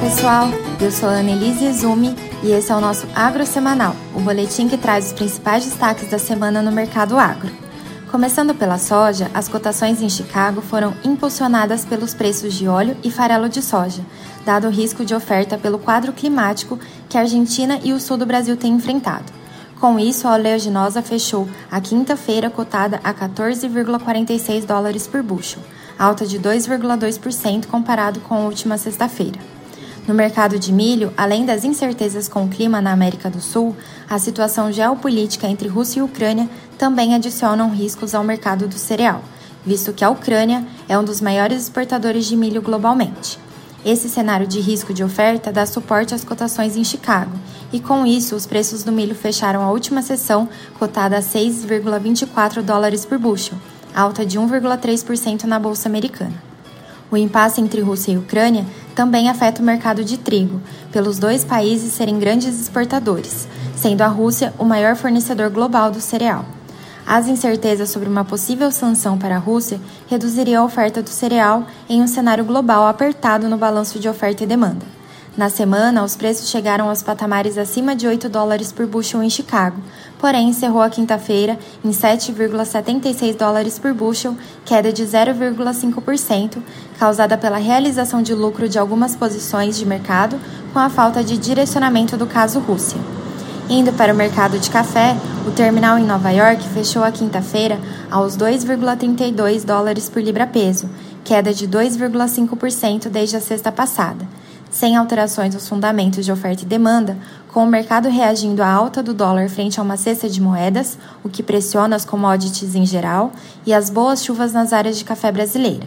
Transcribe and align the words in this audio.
pessoal! 0.00 0.48
Eu 0.80 0.90
sou 0.90 1.08
a 1.08 1.12
Annelise 1.12 1.64
Izumi 1.64 2.14
e 2.42 2.50
esse 2.50 2.72
é 2.72 2.74
o 2.74 2.80
nosso 2.80 3.06
Agro 3.14 3.46
Semanal, 3.46 3.94
o 4.12 4.18
boletim 4.20 4.68
que 4.68 4.76
traz 4.76 5.06
os 5.06 5.12
principais 5.12 5.64
destaques 5.64 6.10
da 6.10 6.18
semana 6.18 6.60
no 6.60 6.72
mercado 6.72 7.16
agro. 7.16 7.48
Começando 8.10 8.54
pela 8.54 8.76
soja, 8.76 9.30
as 9.32 9.48
cotações 9.48 10.02
em 10.02 10.08
Chicago 10.08 10.60
foram 10.60 10.94
impulsionadas 11.04 11.84
pelos 11.84 12.12
preços 12.12 12.54
de 12.54 12.66
óleo 12.66 12.96
e 13.04 13.10
farelo 13.10 13.48
de 13.48 13.62
soja, 13.62 14.02
dado 14.44 14.66
o 14.66 14.70
risco 14.70 15.04
de 15.04 15.14
oferta 15.14 15.56
pelo 15.56 15.78
quadro 15.78 16.12
climático 16.12 16.76
que 17.08 17.16
a 17.16 17.20
Argentina 17.20 17.78
e 17.84 17.92
o 17.92 18.00
sul 18.00 18.16
do 18.16 18.26
Brasil 18.26 18.56
têm 18.56 18.74
enfrentado. 18.74 19.32
Com 19.80 19.96
isso, 19.96 20.26
a 20.26 20.34
oleaginosa 20.34 21.02
fechou 21.02 21.48
a 21.70 21.80
quinta-feira 21.80 22.50
cotada 22.50 23.00
a 23.04 23.14
14,46 23.14 24.66
dólares 24.66 25.06
por 25.06 25.22
bushel, 25.22 25.62
alta 25.96 26.26
de 26.26 26.38
2,2% 26.40 27.66
comparado 27.66 28.18
com 28.20 28.34
a 28.34 28.40
última 28.40 28.76
sexta-feira. 28.76 29.47
No 30.08 30.14
mercado 30.14 30.58
de 30.58 30.72
milho, 30.72 31.12
além 31.18 31.44
das 31.44 31.64
incertezas 31.64 32.28
com 32.28 32.46
o 32.46 32.48
clima 32.48 32.80
na 32.80 32.92
América 32.92 33.28
do 33.28 33.42
Sul, 33.42 33.76
a 34.08 34.18
situação 34.18 34.72
geopolítica 34.72 35.46
entre 35.46 35.68
Rússia 35.68 36.00
e 36.00 36.02
Ucrânia 36.02 36.48
também 36.78 37.14
adicionam 37.14 37.70
riscos 37.70 38.14
ao 38.14 38.24
mercado 38.24 38.66
do 38.66 38.78
cereal, 38.78 39.22
visto 39.66 39.92
que 39.92 40.02
a 40.02 40.08
Ucrânia 40.08 40.66
é 40.88 40.98
um 40.98 41.04
dos 41.04 41.20
maiores 41.20 41.64
exportadores 41.64 42.24
de 42.24 42.38
milho 42.38 42.62
globalmente. 42.62 43.38
Esse 43.84 44.08
cenário 44.08 44.46
de 44.46 44.60
risco 44.60 44.94
de 44.94 45.04
oferta 45.04 45.52
dá 45.52 45.66
suporte 45.66 46.14
às 46.14 46.24
cotações 46.24 46.74
em 46.74 46.84
Chicago, 46.84 47.32
e 47.70 47.78
com 47.78 48.06
isso 48.06 48.34
os 48.34 48.46
preços 48.46 48.82
do 48.82 48.90
milho 48.90 49.14
fecharam 49.14 49.60
a 49.60 49.70
última 49.70 50.00
sessão 50.00 50.48
cotada 50.78 51.18
a 51.18 51.20
6,24 51.20 52.62
dólares 52.62 53.04
por 53.04 53.18
bushel, 53.18 53.58
alta 53.94 54.24
de 54.24 54.38
1,3% 54.40 55.44
na 55.44 55.58
bolsa 55.58 55.86
americana. 55.86 56.48
O 57.10 57.16
impasse 57.16 57.60
entre 57.60 57.80
Rússia 57.80 58.12
e 58.12 58.18
Ucrânia 58.18 58.66
também 58.98 59.30
afeta 59.30 59.62
o 59.62 59.64
mercado 59.64 60.04
de 60.04 60.18
trigo, 60.18 60.60
pelos 60.90 61.20
dois 61.20 61.44
países 61.44 61.92
serem 61.92 62.18
grandes 62.18 62.60
exportadores, 62.60 63.46
sendo 63.76 64.02
a 64.02 64.08
Rússia 64.08 64.52
o 64.58 64.64
maior 64.64 64.96
fornecedor 64.96 65.50
global 65.50 65.92
do 65.92 66.00
cereal. 66.00 66.44
As 67.06 67.28
incertezas 67.28 67.90
sobre 67.90 68.08
uma 68.08 68.24
possível 68.24 68.72
sanção 68.72 69.16
para 69.16 69.36
a 69.36 69.38
Rússia 69.38 69.80
reduziriam 70.08 70.64
a 70.64 70.66
oferta 70.66 71.00
do 71.00 71.10
cereal 71.10 71.64
em 71.88 72.02
um 72.02 72.08
cenário 72.08 72.44
global 72.44 72.88
apertado 72.88 73.48
no 73.48 73.56
balanço 73.56 74.00
de 74.00 74.08
oferta 74.08 74.42
e 74.42 74.48
demanda. 74.48 74.97
Na 75.38 75.48
semana, 75.48 76.02
os 76.02 76.16
preços 76.16 76.50
chegaram 76.50 76.88
aos 76.88 77.00
patamares 77.00 77.56
acima 77.56 77.94
de 77.94 78.08
8 78.08 78.28
dólares 78.28 78.72
por 78.72 78.88
bushel 78.88 79.22
em 79.22 79.30
Chicago, 79.30 79.76
porém 80.18 80.48
encerrou 80.48 80.82
a 80.82 80.90
quinta-feira 80.90 81.56
em 81.84 81.90
7,76 81.90 83.36
dólares 83.36 83.78
por 83.78 83.94
bushel, 83.94 84.34
queda 84.64 84.92
de 84.92 85.04
0,5%, 85.04 86.58
causada 86.98 87.38
pela 87.38 87.56
realização 87.56 88.20
de 88.20 88.34
lucro 88.34 88.68
de 88.68 88.80
algumas 88.80 89.14
posições 89.14 89.78
de 89.78 89.86
mercado 89.86 90.36
com 90.72 90.80
a 90.80 90.90
falta 90.90 91.22
de 91.22 91.38
direcionamento 91.38 92.16
do 92.16 92.26
caso 92.26 92.58
Rússia. 92.58 92.98
Indo 93.70 93.92
para 93.92 94.12
o 94.12 94.16
mercado 94.16 94.58
de 94.58 94.68
café, 94.68 95.16
o 95.46 95.52
terminal 95.52 96.00
em 96.00 96.04
Nova 96.04 96.32
York 96.32 96.68
fechou 96.70 97.04
a 97.04 97.12
quinta-feira 97.12 97.78
aos 98.10 98.36
2,32 98.36 99.64
dólares 99.64 100.08
por 100.08 100.20
libra-peso, 100.20 100.90
queda 101.22 101.54
de 101.54 101.68
2,5% 101.68 103.08
desde 103.08 103.36
a 103.36 103.40
sexta 103.40 103.70
passada. 103.70 104.26
Sem 104.70 104.96
alterações 104.96 105.54
nos 105.54 105.66
fundamentos 105.66 106.24
de 106.24 106.32
oferta 106.32 106.62
e 106.62 106.66
demanda, 106.66 107.16
com 107.52 107.64
o 107.64 107.66
mercado 107.66 108.08
reagindo 108.08 108.62
à 108.62 108.70
alta 108.70 109.02
do 109.02 109.14
dólar 109.14 109.48
frente 109.48 109.80
a 109.80 109.82
uma 109.82 109.96
cesta 109.96 110.28
de 110.28 110.42
moedas, 110.42 110.98
o 111.24 111.28
que 111.28 111.42
pressiona 111.42 111.96
as 111.96 112.04
commodities 112.04 112.74
em 112.74 112.84
geral, 112.84 113.32
e 113.64 113.72
as 113.72 113.88
boas 113.88 114.22
chuvas 114.22 114.52
nas 114.52 114.72
áreas 114.72 114.98
de 114.98 115.04
café 115.04 115.32
brasileira. 115.32 115.86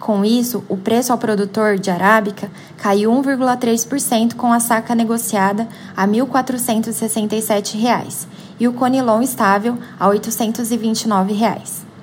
Com 0.00 0.24
isso, 0.24 0.64
o 0.68 0.76
preço 0.76 1.12
ao 1.12 1.18
produtor 1.18 1.78
de 1.78 1.90
arábica 1.90 2.50
caiu 2.76 3.10
1,3% 3.10 4.34
com 4.34 4.52
a 4.52 4.60
saca 4.60 4.94
negociada 4.94 5.66
a 5.96 6.04
R$ 6.04 6.12
1.467 6.12 8.26
e 8.60 8.68
o 8.68 8.72
conilon 8.72 9.22
estável 9.22 9.78
a 9.98 10.06
829 10.08 11.32
reais. 11.32 11.93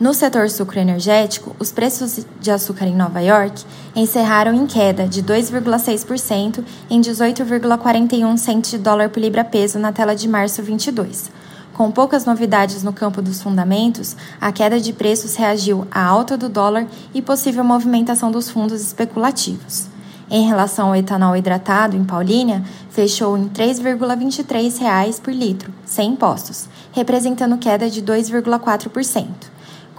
No 0.00 0.14
setor 0.14 0.48
sucroenergético, 0.48 1.54
os 1.58 1.70
preços 1.70 2.24
de 2.40 2.50
açúcar 2.50 2.86
em 2.86 2.96
Nova 2.96 3.20
York 3.20 3.62
encerraram 3.94 4.54
em 4.54 4.66
queda 4.66 5.06
de 5.06 5.22
2,6% 5.22 6.64
em 6.88 7.02
18,41 7.02 8.36
centes 8.38 8.70
de 8.70 8.78
dólar 8.78 9.10
por 9.10 9.20
libra-peso 9.20 9.78
na 9.78 9.92
tela 9.92 10.16
de 10.16 10.26
março 10.26 10.62
22 10.62 11.30
com 11.80 11.90
poucas 11.90 12.26
novidades 12.26 12.82
no 12.82 12.92
campo 12.92 13.22
dos 13.22 13.40
fundamentos, 13.40 14.14
a 14.38 14.52
queda 14.52 14.78
de 14.78 14.92
preços 14.92 15.34
reagiu 15.34 15.86
à 15.90 16.04
alta 16.04 16.36
do 16.36 16.46
dólar 16.46 16.86
e 17.14 17.22
possível 17.22 17.64
movimentação 17.64 18.30
dos 18.30 18.50
fundos 18.50 18.82
especulativos. 18.82 19.86
Em 20.30 20.46
relação 20.46 20.88
ao 20.88 20.96
etanol 20.96 21.34
hidratado 21.34 21.96
em 21.96 22.04
Paulínia, 22.04 22.62
fechou 22.90 23.34
em 23.38 23.44
R$ 23.44 23.50
3,23 23.54 25.22
por 25.22 25.32
litro, 25.32 25.72
sem 25.86 26.10
impostos, 26.10 26.68
representando 26.92 27.56
queda 27.56 27.88
de 27.88 28.02
2,4%. 28.02 29.26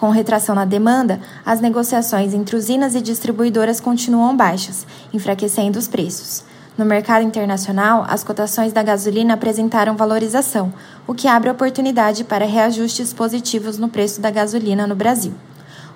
Com 0.01 0.09
retração 0.09 0.56
na 0.56 0.66
demanda, 0.66 1.22
as 1.45 1.62
negociações 1.62 2.34
entre 2.34 2.56
usinas 2.56 2.95
e 2.95 3.01
distribuidoras 3.01 3.79
continuam 3.79 4.35
baixas, 4.35 4.88
enfraquecendo 5.13 5.78
os 5.78 5.88
preços. 5.88 6.44
No 6.75 6.84
mercado 6.84 7.23
internacional, 7.23 8.03
as 8.09 8.23
cotações 8.23 8.73
da 8.73 8.81
gasolina 8.81 9.35
apresentaram 9.35 9.95
valorização, 9.95 10.73
o 11.06 11.13
que 11.13 11.28
abre 11.28 11.51
oportunidade 11.51 12.23
para 12.23 12.47
reajustes 12.47 13.13
positivos 13.13 13.78
no 13.78 13.90
preço 13.90 14.19
da 14.19 14.31
gasolina 14.31 14.88
no 14.88 14.95
Brasil. 14.95 15.35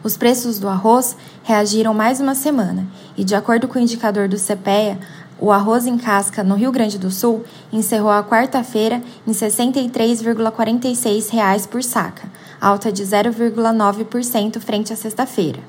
Os 0.03 0.15
preços 0.15 0.59
do 0.59 0.69
arroz 0.69 1.17
reagiram 1.41 1.91
mais 1.91 2.19
uma 2.19 2.35
semana 2.35 2.85
e, 3.17 3.23
de 3.23 3.33
acordo 3.33 3.67
com 3.67 3.79
o 3.79 3.81
indicador 3.81 4.27
do 4.27 4.37
CPEA, 4.37 4.99
o 5.39 5.51
arroz 5.51 5.85
em 5.85 5.97
casca 5.97 6.43
no 6.43 6.55
Rio 6.55 6.71
Grande 6.71 6.97
do 6.97 7.11
Sul 7.11 7.43
encerrou 7.71 8.11
a 8.11 8.23
quarta-feira 8.23 9.01
em 9.27 9.31
R$ 9.31 9.37
63,46 9.37 11.67
por 11.67 11.83
saca, 11.83 12.27
alta 12.59 12.91
de 12.91 13.03
0,9% 13.03 14.59
frente 14.59 14.91
à 14.93 14.95
sexta-feira. 14.95 15.59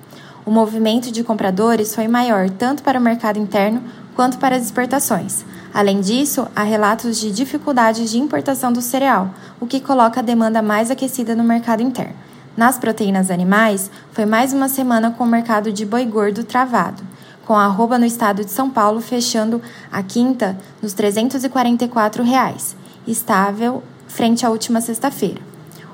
O 0.45 0.51
movimento 0.51 1.11
de 1.11 1.25
compradores 1.25 1.95
foi 1.95 2.07
maior 2.07 2.49
tanto 2.49 2.83
para 2.83 3.01
o 3.01 3.03
mercado 3.03 3.39
interno 3.39 3.83
quanto 4.15 4.39
para 4.39 4.57
as 4.57 4.63
exportações. 4.63 5.45
Além 5.75 6.01
disso, 6.01 6.47
há 6.55 6.63
relatos 6.63 7.19
de 7.19 7.31
dificuldades 7.31 8.11
de 8.11 8.19
importação 8.19 8.73
do 8.73 8.81
cereal, 8.81 9.35
o 9.61 9.67
que 9.67 9.81
coloca 9.81 10.21
a 10.21 10.23
demanda 10.23 10.63
mais 10.63 10.91
aquecida 10.91 11.35
no 11.35 11.45
mercado 11.45 11.83
interno. 11.83 12.15
Nas 12.57 12.79
proteínas 12.79 13.31
animais, 13.31 13.91
foi 14.13 14.25
mais 14.25 14.55
uma 14.55 14.69
semana 14.69 15.11
com 15.11 15.25
o 15.25 15.27
mercado 15.27 15.71
de 15.71 15.85
boi 15.85 16.07
gordo 16.07 16.45
travado, 16.45 17.03
com 17.47 17.55
a 17.55 17.65
arroba 17.65 17.99
no 17.99 18.05
estado 18.05 18.45
de 18.45 18.51
São 18.51 18.69
Paulo 18.69 19.01
fechando 19.01 19.63
a 19.91 20.03
quinta 20.03 20.59
nos 20.83 20.93
344 20.93 22.25
reais, 22.25 22.77
estável 23.07 23.83
frente 24.09 24.45
à 24.45 24.51
última 24.51 24.81
sexta-feira. 24.81 25.41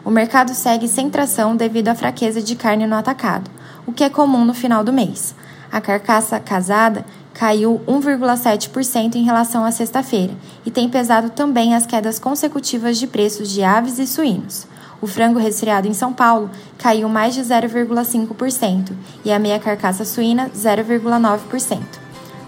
O 0.05 0.11
mercado 0.11 0.55
segue 0.55 0.89
sem 0.89 1.11
tração 1.11 1.55
devido 1.55 1.89
à 1.89 1.95
fraqueza 1.95 2.43
de 2.43 2.57
carne 2.57 2.87
no 2.87 2.97
atacado, 2.97 3.51
o 3.87 3.93
que 3.93 4.03
é 4.03 4.09
comum 4.09 4.45
no 4.45 4.55
final 4.55 4.83
do 4.83 4.93
mês. 4.93 5.35
A 5.71 5.81
carcaça 5.81 6.41
casada 6.41 7.05
caiu 7.35 7.81
1,7% 7.87 9.15
em 9.15 9.23
relação 9.23 9.65
à 9.65 9.71
sexta-feira 9.71 10.35
e 10.67 10.71
tem 10.71 10.89
pesado 10.89 11.31
também 11.31 11.75
as 11.75 11.87
quedas 11.87 12.19
consecutivas 12.19 12.99
de 12.99 13.07
preços 13.07 13.51
de 13.51 13.63
aves 13.63 13.99
e 13.99 14.07
suínos. 14.07 14.67
O 15.03 15.07
frango 15.09 15.41
resfriado 15.41 15.89
em 15.89 15.93
São 15.93 16.13
Paulo 16.13 16.49
caiu 16.79 17.09
mais 17.09 17.35
de 17.35 17.41
0,5% 17.41 18.93
e 19.25 19.33
a 19.33 19.39
meia 19.39 19.59
carcaça 19.59 20.05
suína 20.05 20.49
0,9%. 20.57 21.81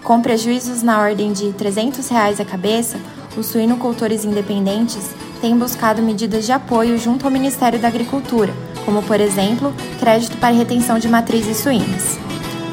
Com 0.01 0.21
prejuízos 0.21 0.81
na 0.81 1.01
ordem 1.01 1.33
de 1.33 1.51
300 1.51 2.07
reais 2.07 2.39
a 2.39 2.45
cabeça, 2.45 2.97
os 3.35 3.47
suinocultores 3.47 4.23
independentes 4.23 5.09
têm 5.41 5.57
buscado 5.57 6.01
medidas 6.01 6.45
de 6.45 6.53
apoio 6.53 6.97
junto 6.97 7.25
ao 7.25 7.31
Ministério 7.31 7.77
da 7.77 7.89
Agricultura, 7.89 8.53
como, 8.85 9.03
por 9.03 9.19
exemplo, 9.19 9.73
crédito 9.99 10.37
para 10.37 10.55
retenção 10.55 10.97
de 10.97 11.09
matrizes 11.09 11.57
suínas. 11.57 12.17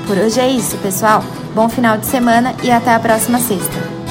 Por 0.07 0.17
hoje 0.17 0.39
é 0.39 0.49
isso, 0.49 0.77
pessoal. 0.79 1.25
Bom 1.55 1.69
final 1.69 1.99
de 1.99 2.07
semana 2.07 2.55
e 2.63 2.71
até 2.71 2.95
a 2.95 3.01
próxima 3.01 3.41
sexta. 3.41 4.02